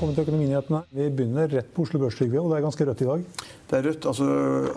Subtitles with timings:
[0.00, 0.78] Velkommen til Økonominyhetene.
[0.96, 3.24] Vi begynner rett på Oslo Børs, Trygve, og det er ganske rødt i dag.
[3.68, 4.06] Det er rødt.
[4.08, 4.28] altså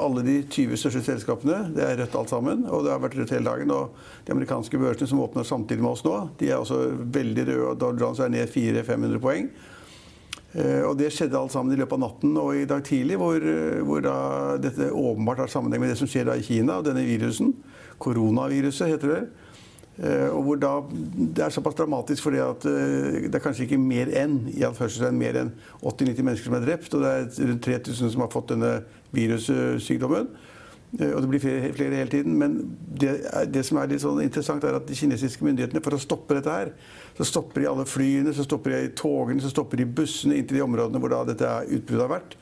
[0.03, 2.65] Alle de 20 største selskapene det er rødt alt sammen.
[2.67, 3.71] Og det har vært rødt hele dagen.
[3.71, 3.93] Og
[4.27, 6.81] de amerikanske børsene som åpner samtidig med oss nå, de er også
[7.15, 7.69] veldig røde.
[7.69, 9.47] og Dow Jones er ned 400-500 poeng.
[10.59, 13.47] Eh, og Det skjedde alt sammen i løpet av natten og i dag tidlig, hvor,
[13.87, 14.17] hvor da
[14.59, 17.55] dette åpenbart har sammenheng med det som skjer i Kina, og denne virusen.
[17.95, 19.23] Koronaviruset heter det.
[19.97, 20.71] Eh, og hvor da,
[21.35, 24.63] Det er såpass dramatisk fordi at eh, det er kanskje ikke mer enn i
[25.13, 25.51] mer enn
[25.83, 28.73] 80-90 mennesker som er drept, og det er rundt 3000 som har fått denne
[29.11, 30.31] virussykdommen.
[30.99, 32.37] Eh, og det blir flere, flere hele tiden.
[32.37, 33.19] Men det,
[33.53, 36.57] det, som er litt sånn interessant, er at de kinesiske myndighetene, for å stoppe dette
[36.57, 36.73] her,
[37.17, 40.57] så stopper de alle flyene, så stopper de togene, så stopper de bussene inn til
[40.57, 42.37] de områdene hvor dette utbruddet har vært.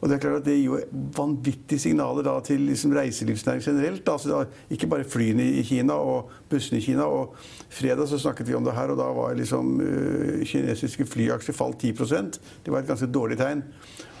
[0.00, 0.80] Og Det er klart at det gir jo
[1.16, 4.08] vanvittige signaler da, til liksom reiselivsnæring generelt.
[4.08, 7.06] Altså, ikke bare flyene i Kina og bussene i Kina.
[7.08, 7.36] og
[7.70, 11.82] Fredag så snakket vi om det her, og da var liksom uh, kinesiske flyaksjer falt
[11.82, 13.64] 10% Det var et ganske dårlig tegn.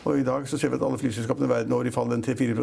[0.06, 2.54] Og i dag så ser vi at alle flyselskapene verden over i fall en 3-4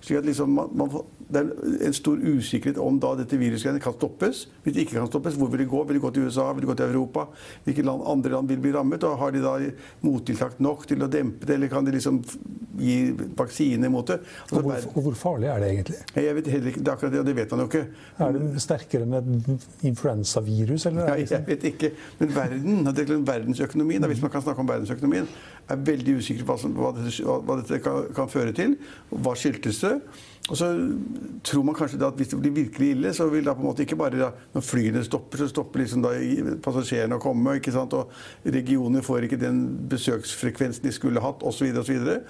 [0.00, 0.94] slik at liksom man, man,
[1.30, 4.46] Det er en stor usikkerhet om da dette viruset kan stoppes.
[4.64, 5.82] Hvis det ikke kan stoppes, hvor vil det gå?
[5.84, 6.48] Vil det gå til USA?
[6.52, 7.26] Vil det gå til Europa?
[7.64, 9.04] Hvilke land, andre land vil bli rammet?
[9.04, 9.54] Og har de da
[10.00, 12.22] mottiltak nok til å dempe det, eller kan de liksom
[12.80, 12.96] gi
[13.38, 14.18] vaksine mot det?
[14.20, 16.00] Altså, og, hvor, og, hvor, farlig er det egentlig?
[16.16, 17.84] Jeg vet heller ikke, det er akkurat det, og det vet man jo ikke.
[18.26, 19.30] Er det sterkere med
[19.92, 20.86] influensavirus?
[20.90, 21.92] Eller ja, jeg vet ikke.
[22.18, 25.28] Men verden, verdensøkonomien, hvis man kan snakke om verdensøkonomien,
[25.70, 28.76] er veldig usikker på hva, dette, hva dette kan, kan, føre til.
[29.10, 29.94] Hva skyldtes det?
[30.50, 30.66] Og så
[31.46, 33.84] tror man kanskje at hvis det blir virkelig ille, så vil da på en måte
[33.84, 36.10] ikke bare da, når flyene stopper, så stopper liksom da
[36.64, 37.58] passasjerene å komme.
[37.60, 37.94] ikke sant?
[37.94, 38.10] Og
[38.48, 39.60] regionene får ikke den
[39.92, 41.70] besøksfrekvensen de skulle hatt, osv.
[41.90, 42.20] Videre,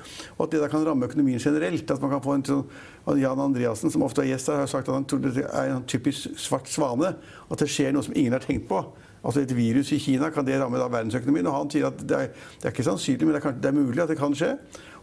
[0.40, 1.90] og, at det da kan ramme økonomien generelt.
[1.90, 4.88] At man kan få en sånn Jan Andreassen, som ofte er gjest her, har sagt
[4.88, 7.12] at han tror det er en typisk svart svane.
[7.50, 8.80] At det skjer noe som ingen har tenkt på.
[9.20, 11.46] Altså Et virus i Kina, kan det ramme da verdensøkonomien?
[11.50, 13.68] Og Han sier at det er, det er ikke sannsynlig, men det er, kanskje, det
[13.68, 14.54] er, mulig at det kan skje.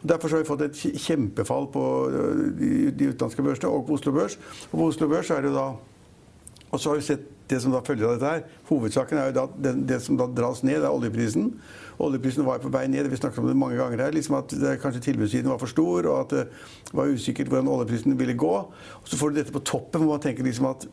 [0.02, 4.00] Og Derfor har vi fått et kjempefall på øh, de, de utenlandske børsene og på
[4.00, 4.40] Oslo Børs.
[4.72, 5.68] Og på Oslo Børs er det jo da
[6.72, 8.42] Og så har vi sett det som da følger av dette her.
[8.68, 11.53] Hovedsaken er jo da det, det som da dras ned, det er oljeprisen.
[12.00, 13.09] Oljeprisen var på vei ned.
[13.09, 14.12] Vi snakket om det mange ganger her.
[14.12, 18.19] liksom at det, Kanskje tilbudssiden var for stor, og at det var usikkert hvordan oljeprisen
[18.19, 18.53] ville gå.
[19.02, 20.88] Og Så får du dette på toppen, hvor man tenker liksom at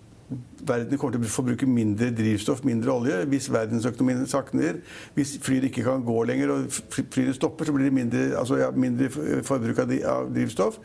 [0.65, 3.19] verden kommer til å forbruke mindre drivstoff, mindre olje.
[3.29, 4.81] Hvis verdensøkonomien sakner,
[5.15, 6.79] hvis flyene ikke kan gå lenger og
[7.13, 9.11] flyene stopper, så blir det mindre, altså, ja, mindre
[9.45, 10.81] forbruk av drivstoff.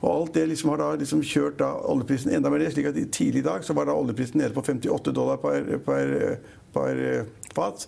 [0.00, 2.72] Og alt det liksom har da liksom kjørt da oljeprisen enda mer ned.
[2.72, 6.14] slik at Tidlig i dag så var da oljeprisen nede på 58 dollar per, per,
[6.72, 7.02] per
[7.54, 7.84] fat.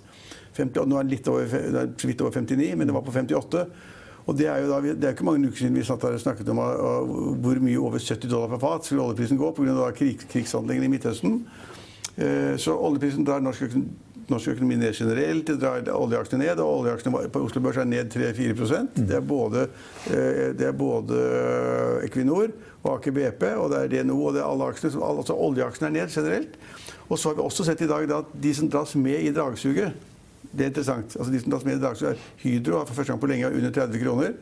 [0.57, 1.49] 50, nå er den litt over,
[1.97, 3.65] så vidt over 59, men det var på 58.
[4.23, 6.23] Og det er jo da, det er ikke mange uker siden vi satt her og
[6.23, 9.89] snakket om uh, hvor mye over 70 dollar per fat skulle oljeprisen gå pga.
[9.97, 11.41] Krig, krigshandlingene i Midtøsten.
[12.19, 13.73] Uh, så oljeprisen drar norsk,
[14.31, 15.47] norsk, økonomi ned generelt.
[15.49, 16.63] Det drar oljeaksjene ned.
[16.63, 18.93] Og oljeaksjene på Oslo Børs er ned 3-4 mm.
[19.01, 19.67] Det er både,
[20.59, 21.25] det er både
[22.07, 25.03] Equinor og Aker BP, og det er DNO og det er alle aksjene.
[25.07, 26.57] Altså oljeaksjene er ned generelt.
[27.09, 30.09] Og så har vi også sett i dag at de som dras med i dragsuget
[30.53, 31.15] det er interessant.
[31.17, 33.49] Altså, de som dras med i dragsuget er Hydro har for første gang på lenge
[33.49, 34.35] under 30 kroner.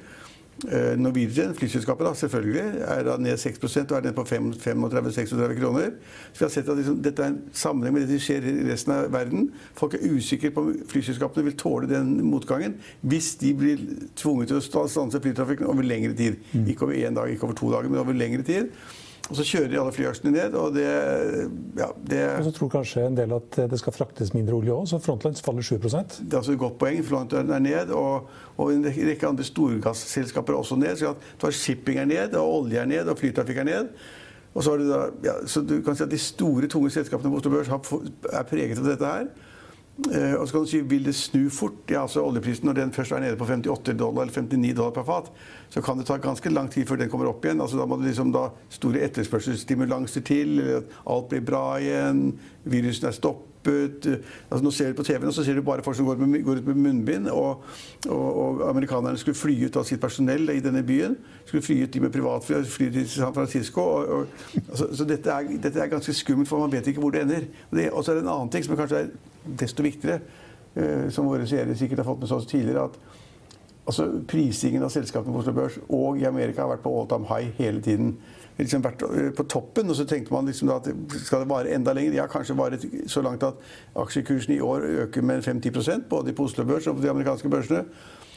[0.60, 5.94] Uh, Norwegian, flyselskapet, da, selvfølgelig, er da ned 6 og er ned på 35-36 kroner.
[6.32, 8.54] Så vi har sett at liksom, dette er en sammenheng med det som skjer i
[8.68, 9.48] resten av verden.
[9.78, 13.80] Folk er usikre på om flyselskapene vil tåle den motgangen hvis de blir
[14.20, 16.36] tvunget til å stanse flytrafikken over lengre tid.
[16.52, 16.66] Mm.
[16.74, 18.74] Ikke over én dag, ikke over to dager, men over lengre tid.
[19.30, 20.86] Og så kjører de alle flyaksjene ned, og det,
[21.78, 24.88] ja, det Og så tror kanskje en del at det skal fraktes mindre olje òg,
[24.90, 26.98] så Frontlines faller 7% Det er altså et godt poeng.
[27.06, 28.26] Frontline er ned, og,
[28.56, 30.98] og en rekke andre storgasselskaper er også ned.
[30.98, 31.14] Så
[31.44, 33.92] har shipping er ned, og olje er ned, og flytrafikk er ned.
[34.50, 37.54] Og så, da, ja, så du kan si at De store, tunge selskapene på Oslo
[37.54, 39.30] Børs er preget av dette her.
[40.08, 41.82] Eh, og så kan du si, Vil det snu fort?
[41.90, 45.04] Ja, altså Oljeprisen når den først er nede på 58 dollar eller 59 dollar per
[45.04, 45.32] fat,
[45.68, 47.60] så kan det ta ganske lang tid før den kommer opp igjen.
[47.60, 53.16] Altså Da må det liksom da store etterspørselsstimulanser til, alt blir bra igjen, virusen er
[53.16, 54.08] stoppet.
[54.50, 56.42] Altså Nå ser du på TV-en, og så ser du bare folk som går, med,
[56.44, 57.28] går ut med munnbind.
[57.28, 57.62] Og,
[58.08, 61.18] og, og, amerikanerne skulle fly ut av sitt personell i denne byen.
[61.44, 63.84] Skulle fly ut de med privatfly fly til San Francisco.
[63.84, 64.26] Og,
[64.64, 67.50] altså, så dette er, dette er, ganske skummelt, for man vet ikke hvor det ender.
[67.92, 69.12] Og så er det en annen ting som kanskje er
[69.44, 70.20] desto viktigere,
[70.74, 72.98] eh, som våre seere sikkert har fått med seg tidligere, at
[73.86, 77.28] altså, prisingen av selskapene på Oslo Børs og i Amerika har vært på all time
[77.30, 78.14] high hele tiden.
[78.58, 80.88] Liksom vært eh, på toppen, og så tenkte man liksom at
[81.24, 82.18] skal det vare enda lenger?
[82.20, 83.60] Ja, kanskje vare så langt at
[83.96, 87.84] aksjekursen i år øker med 5-10 både på Oslo Børs og på de amerikanske børsene.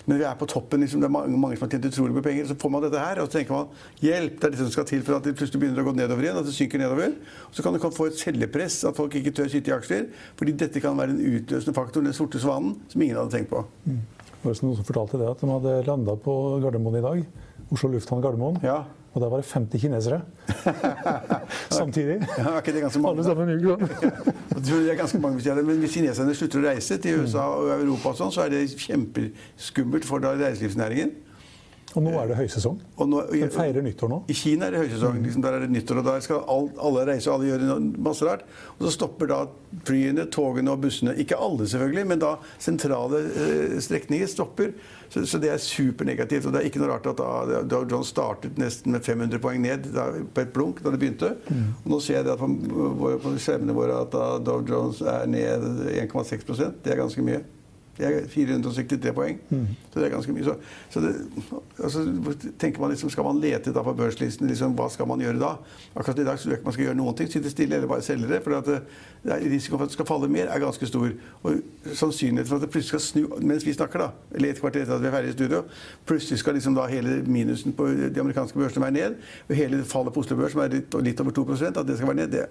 [0.06, 0.84] Men vi er på toppen.
[0.84, 2.48] Liksom, det er mange, mange som har tjent utrolig mye penger.
[2.50, 3.70] Så får man dette her, og så tenker man
[4.04, 6.28] hjelp, det er det som skal til for at det plutselig begynner å gå nedover
[6.28, 6.40] igjen.
[6.42, 7.14] At det synker nedover.
[7.48, 10.10] Og så kan du få et selgepress, at folk ikke tør sitte i aksjer.
[10.40, 13.64] Fordi dette kan være en utløsende faktor, den sorte svanen, som ingen hadde tenkt på.
[13.86, 14.02] Mm.
[14.34, 16.34] Det var noen som fortalte det at de hadde landa på
[16.66, 17.24] Gardermoen i dag.
[17.72, 18.60] Oslo lufthavn Gardermoen.
[18.66, 18.82] Ja.
[19.14, 20.22] Og der var det 50 kinesere
[21.80, 22.18] samtidig.
[22.38, 23.20] ja, ikke det ganske mange?
[23.20, 23.60] Alle sammen i.
[23.64, 27.70] Jeg det er ganske mange, forskjellige, Men hvis kineserne slutter å reise til USA og
[27.76, 31.14] Europa, og sånn, så er det kjempeskummelt for reiselivsnæringen.
[31.94, 32.80] Og nå er det høysesong.
[32.98, 34.18] Og nå, Den feirer nyttår nå.
[34.32, 35.20] I Kina er det høysesong.
[35.22, 38.26] Liksom, der er det nyttår, og der skal alt, alle reise, og alle gjøre masse
[38.26, 38.46] rart.
[38.80, 39.40] Og så stopper da
[39.86, 41.14] flyene, togene og bussene.
[41.22, 44.74] Ikke alle, selvfølgelig, men da sentrale eh, strekninger stopper.
[45.14, 46.50] Så, så det er supernegativt.
[46.50, 49.62] Og det er ikke noe rart at da Dow Jones startet nesten med 500 poeng
[49.62, 51.36] ned da, på et blunk da det begynte.
[51.84, 52.50] Og nå ser jeg det på,
[53.22, 57.44] på skjermene våre at da Dow Jones er ned 1,6% Det er ganske mye.
[57.98, 59.40] Det er 463 poeng.
[59.94, 60.44] Så det er ganske mye.
[60.44, 60.56] Så,
[60.90, 61.12] så det,
[61.84, 62.06] altså,
[62.60, 65.52] tenker man liksom, Skal man lete da på børslisten, liksom, hva skal man gjøre da?
[65.96, 67.30] Akkurat i dag så tror jeg ikke man skal gjøre noen ting.
[67.30, 68.42] Sitte stille eller bare selge det.
[68.44, 68.80] For det,
[69.24, 71.14] det er, risikoen for at det skal falle mer, er ganske stor.
[71.44, 71.62] Og
[71.94, 74.98] sannsynligheten for at det plutselig skal snu mens vi snakker, da, eller et kvarter etter
[74.98, 75.64] at vi er ferdig i studio,
[76.10, 79.16] plutselig skal liksom da hele minusen på de amerikanske børsene være ned,
[79.50, 82.10] og hele fallet på Oslo Børs, som er litt, litt over 2 at det skal
[82.10, 82.48] være ned, det,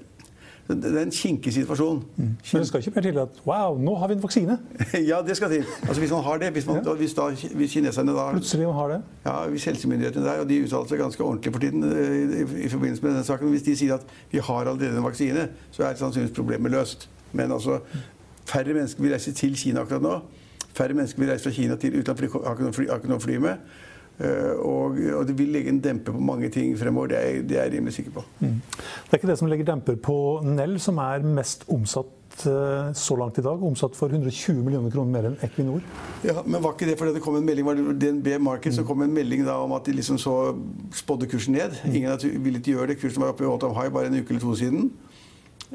[0.68, 1.98] det er en kinkig situasjon.
[2.16, 4.58] Men det skal ikke mer til at wow, nå har vi en vaksine.
[5.10, 5.64] Ja, det skal til.
[5.82, 6.94] Altså Hvis man har det, hvis, man, Ja.
[6.94, 9.00] hvis, da, hvis kineserne da Plutselig har det.
[9.26, 12.68] ja, Hvis helsemyndighetene der, og de uttaler seg ganske ordentlig for tiden eh, i, i
[12.68, 15.94] forbindelse med denne saken, hvis de sier at vi har allerede en vaksine, så er
[16.00, 17.08] sannsynligvis problemet løst.
[17.32, 17.80] Men altså,
[18.46, 20.18] færre mennesker vil reise til Kina akkurat nå.
[20.74, 23.56] Færre mennesker vil reise fra Kina til utlandet, for de har ikke noe fly med.
[24.20, 27.58] Eh, og, og det vil legge en demper på mange ting fremover, det er, det
[27.58, 28.24] er jeg rimelig sikker på.
[28.40, 30.16] Det er ikke det som legger demper på
[30.46, 33.62] Nell, som er mest omsatt eh, så langt i dag.
[33.64, 35.80] Omsatt for 120 millioner kroner mer enn Equinor.
[36.26, 38.84] Ja, Men var ikke det fordi det kom en melding var det DNB Market, så
[38.86, 40.36] kom en melding da om at de liksom så
[40.94, 41.80] spådde kursen ned.
[41.88, 43.00] Ingen ville villet gjøre det.
[43.00, 44.92] Kursen var oppe i all time high bare en uke eller to siden.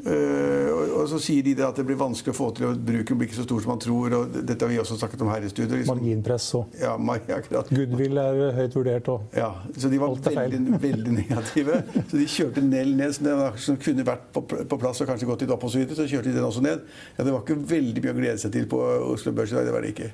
[0.06, 3.18] Eh, og, så sier de det at det blir vanskelig å få til, og bruken
[3.18, 4.14] blir ikke så stor som man tror.
[4.18, 5.78] og Dette har vi også snakket om her i studio.
[5.78, 5.98] Liksom.
[5.98, 6.94] Marginpress og Ja,
[7.38, 7.72] akkurat.
[7.72, 9.08] goodwill er høyt vurdert.
[9.08, 11.82] og Ja, så de var veldig, veldig negative.
[12.10, 15.30] Så de kjørte Nell ned, som, den som kunne vært på, på plass og kanskje
[15.30, 15.98] gått litt opp og så videre.
[15.98, 16.86] Så kjørte de den også ned.
[17.16, 18.82] Ja, Det var ikke veldig mye å glede seg til på
[19.14, 19.66] Oslo Børs i dag.
[19.68, 20.12] Det var det ikke.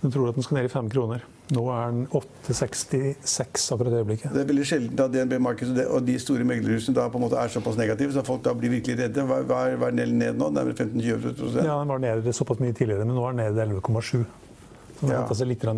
[0.00, 1.24] Den tror at den skal ned i fem kroner.
[1.50, 4.32] Nå er den 8,66 akkurat i øyeblikket.
[4.34, 7.38] Det er veldig sjelden at DNB Markets og de- store meglerhusene da på en måte
[7.40, 9.24] er såpass negative, så folk da blir virkelig redde.
[9.26, 10.50] Hva, hva er, hva er den ned nå?
[10.54, 14.26] Nærmere 15-20% Ja, Den var nede såpass mye tidligere, men nå er den nede 11,7.
[15.00, 15.22] Så den Ja.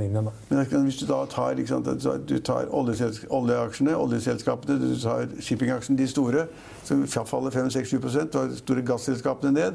[0.00, 0.84] igjen.
[0.84, 6.46] hvis du da tar, sant, du tar oljeaksjene, oljeselskapene, du tar shippingaksjene, de store,
[6.84, 8.00] som faller 5-6-7
[8.32, 9.74] du har de store gasselskapene ned.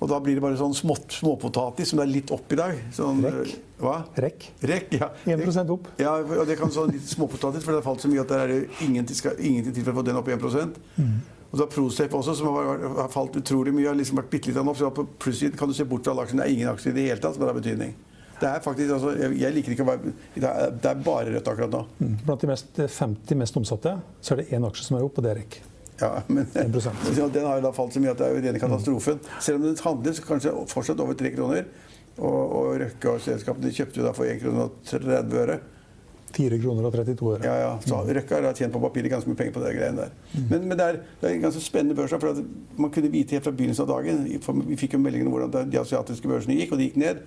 [0.00, 2.78] Og da blir det bare sånn smått, småpotatis som det er litt opp i dag.
[2.96, 3.50] Sånn, Rekk.
[3.80, 3.96] Hva?
[4.24, 4.46] Rekk.
[4.70, 5.10] Rekk, ja.
[5.28, 5.90] 1% opp.
[6.00, 8.44] Ja, og det kan sånn litt småpotatis, for det har falt så mye at der
[8.46, 11.12] er det ingenting, skal, ingenting til for å få den opp 1 mm.
[11.50, 14.52] Og så har Prosafe også, som har, har falt utrolig mye, har liksom vært bitte
[14.52, 14.76] litt opp.
[14.78, 16.44] Så på plussiden kan du se bort fra aksjene.
[16.44, 17.96] Det er ingen aksjer i det hele tatt som har betydning.
[18.40, 21.74] Det er faktisk, altså, jeg, liker ikke å være Det er, er bare rødt akkurat
[21.74, 21.82] nå.
[21.98, 22.14] Mm.
[22.24, 25.26] Blant de mest, 50 mest omsatte så er det én aksje som er opp, og
[25.26, 25.58] det er Rekk.
[26.00, 29.20] Ja, men Den har jo da falt så mye at det er jo rene katastrofen.
[29.38, 31.68] Selv om den handles kanskje fortsatt over tre kroner.
[32.20, 35.60] Og, og Røkke og selskapene kjøpte jo da for 1 krone og 30 øre.
[36.36, 37.40] 4 kroner og 32 øre.
[37.44, 37.70] Ja, ja.
[37.84, 40.14] Så Røkke har tjent på papiret ganske mye penger på det greiene der.
[40.50, 42.14] Men, men det, er, det er en ganske spennende børs.
[42.14, 42.40] For at
[42.80, 44.24] man kunne vite helt fra begynnelsen av dagen
[44.70, 47.22] Vi fikk jo meldinger om hvordan de asiatiske børsene gikk, og de gikk ned.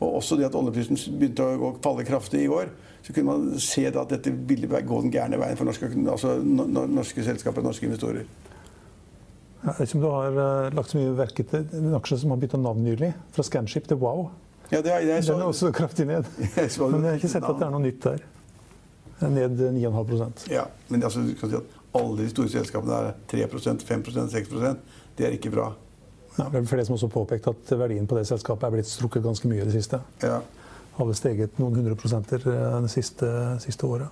[0.00, 2.72] Og også det at oljeprisen begynte å gå, falle kraftig i går.
[3.06, 6.36] Så kunne man se da at dette ville gå den gærne veien for norske, altså,
[6.42, 8.24] no- no- norske selskaper og norske investorer.
[9.66, 12.34] Jeg vet ikke om du har eh, lagt så mye verke til en aksje som
[12.34, 14.28] har bytta navn nylig, fra Scanship til Wow.
[14.70, 16.26] Ja, det er, Den er også kraftig ned.
[16.38, 18.24] Men jeg har ikke sett at det er noe nytt der.
[19.20, 21.62] Ned 9,5 Ja, men altså, du kan si at
[21.96, 24.76] alle de store selskapene er 3% 5% 6%
[25.16, 25.70] Det er ikke bra.
[26.38, 29.22] ja, Det er flere som også påpekt at verdien på det selskapet er blitt strukket
[29.24, 30.00] ganske mye i det siste.
[30.22, 30.40] Ja.
[30.98, 33.30] Har vel steget noen hundre prosenter eh, det siste,
[33.64, 34.08] siste året.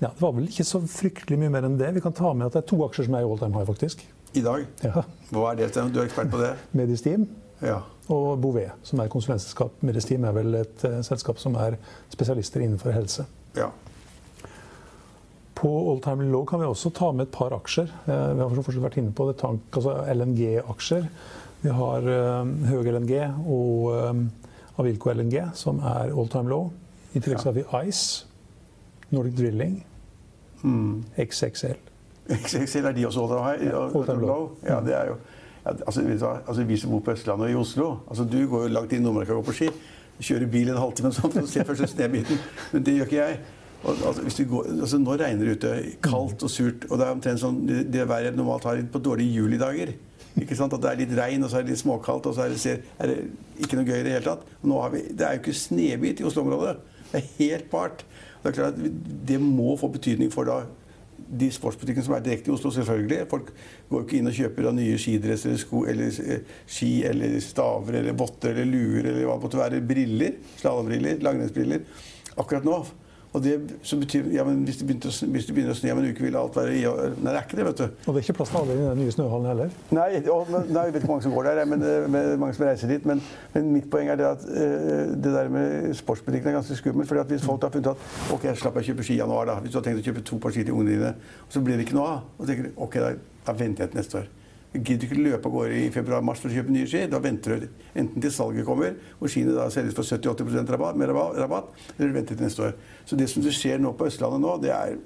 [0.00, 1.88] Ja, Det var vel ikke så fryktelig mye mer enn det.
[1.96, 3.66] Vi kan ta med at det er to aksjer som er i all time high,
[3.66, 4.04] faktisk.
[4.36, 4.66] I dag.
[4.84, 5.02] Ja.
[5.32, 5.70] Hva er det?
[5.72, 5.88] Sten?
[5.92, 6.52] Du er ekspert på det?
[6.78, 7.24] Medisteam
[7.64, 7.80] Ja.
[8.12, 9.72] og Bouvet, som er konsulentselskap.
[9.82, 11.78] Medisteam er vel et uh, selskap som er
[12.12, 13.24] spesialister innenfor helse.
[13.56, 13.70] ja.
[15.58, 17.88] På all time low kan vi også ta med et par aksjer.
[18.06, 21.08] Eh, Vi har for fortsatt vært inne på det, tank, altså LNG-aksjer.
[21.64, 24.20] Vi har eh, Høg LNG og eh,
[24.78, 26.68] Avilco LNG, som er all time low.
[27.14, 28.26] I tillegg så har vi Ice,
[29.10, 29.84] Nordic Drilling,
[30.62, 31.04] Mm.
[31.14, 31.76] XXL.
[32.34, 33.60] XXL er de også all time high?
[33.70, 34.48] Ja, all time low.
[34.66, 35.14] Ja, det er jo
[35.64, 36.02] altså,
[36.48, 38.98] altså, Vi som bor på Østlandet og i Oslo altså, Du går jo langt inn
[38.98, 39.68] i Nordmarka og går på ski.
[40.18, 42.40] Kjører bil en halvtime og sånn og ser først snøbiten.
[42.72, 43.38] Men det gjør ikke jeg.
[43.84, 45.72] Og, altså, går, altså, nå regner det ute.
[46.04, 46.86] Kaldt og surt.
[46.90, 49.94] Og det er omtrent sånn det, det været normalt har på dårlige julidager.
[50.38, 50.74] Ikke sant?
[50.74, 52.74] At det er litt regn, og så er det litt småkaldt, og så er det,
[52.98, 53.18] er det
[53.64, 54.44] ikke noe gøy i det hele tatt.
[54.94, 56.76] Vi, det er jo ikke snebit i Oslo-området.
[57.08, 58.04] Det er helt bart.
[58.42, 60.60] Det er klart at det må få betydning for da
[61.28, 63.24] de sportsbutikkene som er direkte i Oslo, selvfølgelig.
[63.30, 63.50] Folk
[63.90, 67.98] går ikke inn og kjøper da, nye skidresser eller sko eller eh, ski eller staver
[68.00, 69.82] eller votter eller luer eller hva det måtte være.
[69.90, 70.38] Briller.
[70.60, 71.20] Slalåmbriller.
[71.26, 71.84] Langrennsbriller.
[72.38, 72.78] Akkurat nå
[73.32, 73.54] og det
[73.84, 76.24] som betyr, ja, men hvis det, å, hvis det, begynner å snø om en uke,
[76.24, 77.84] vil alt være i Nei, det er ikke det, vet du.
[77.84, 79.74] Og det er ikke plass til alle i den nye snøhallen heller?
[79.92, 82.64] Nei, og, nei, jeg vet ikke hvor mange som går der, men, men mange som
[82.64, 83.04] reiser dit.
[83.08, 83.20] Men,
[83.52, 87.10] men, mitt poeng er det at uh, det der med sportsbutikken er ganske skummelt.
[87.10, 89.58] fordi at hvis folk har funnet at ok, slapp å kjøpe ski i januar, da.
[89.60, 91.76] Hvis du har tenkt å kjøpe to par ski til ungene dine, og så blir
[91.76, 93.12] det ikke noe av, og tenker ok, da,
[93.44, 94.32] da venter jeg til neste år.
[94.68, 97.06] Gidder ikke løpe av gårde i februar-mars for å kjøpe nye ski?
[97.08, 100.98] Da venter du enten til salget kommer, hvor skiene da selges for 70-80 rabatt,
[101.40, 102.74] rabatt, eller du venter til neste år.
[103.08, 104.98] Så det som skjer nå på Østlandet nå, det er,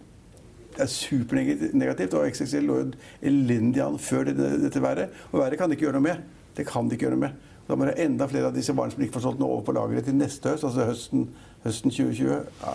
[0.74, 2.16] det er supernegativt.
[2.18, 2.88] Og XXL lå jo
[3.30, 5.14] elendig an før dette, dette været.
[5.30, 6.24] Og været kan de ikke gjøre noe med.
[6.56, 7.52] Det kan de ikke gjøre noe med.
[7.68, 9.76] Da må det enda flere av disse varene som ikke får solgt noe over på
[9.76, 11.28] lageret til neste høst, altså høsten,
[11.62, 12.34] høsten 2020.
[12.64, 12.74] Ja.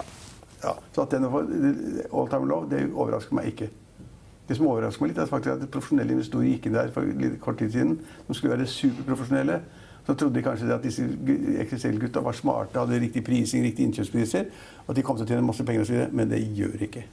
[0.64, 0.74] Ja.
[0.96, 1.28] Så at denne
[2.08, 3.70] all time low, det overrasker meg ikke.
[4.48, 7.60] Det som overrasker meg litt, er faktisk at profesjonelle investorer gikk inn der for kort
[7.60, 7.98] tid siden.
[8.28, 9.60] De skulle være superprofesjonelle.
[10.08, 11.04] Så trodde de kanskje at disse
[11.66, 14.46] XXL-gutta var smarte, hadde riktig prising, riktig innkjøpspriser.
[14.86, 16.06] Og at de kom til å tjene masse penger osv.
[16.16, 17.04] Men det gjør de ikke.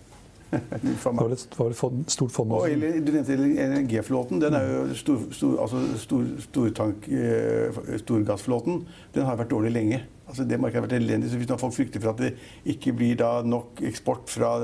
[0.82, 2.70] det var et stort fond også.
[2.70, 4.38] Og, du nevnte LNG-flåten.
[4.44, 8.84] Den er jo stor, stor, altså stor, stortank, eh, storgassflåten.
[9.14, 10.04] Den har vært dårlig lenge.
[10.24, 11.30] Altså det markedet har vært elendig.
[11.30, 12.34] Så hvis folk frykter for at det
[12.74, 14.54] ikke blir nok eksport fra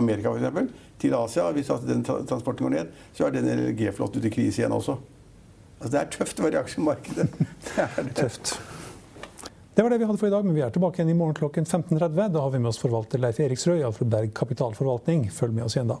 [0.00, 1.50] Amerika f.eks til Asia.
[1.56, 4.98] Hvis den transporten går ned, så er den LG-flåten ute i krise igjen også.
[5.80, 7.26] Altså, det er tøft å være i aksjemarkedet.
[7.70, 8.14] Det er det.
[8.18, 8.54] Tøft.
[9.74, 11.36] Det var det vi hadde for i dag, men vi er tilbake igjen i morgen
[11.38, 12.34] klokken 15.30.
[12.34, 15.30] Da har vi med oss forvalter Leif Eriksrød i Alfred Berg kapitalforvaltning.
[15.32, 16.00] Følg med oss igjen da.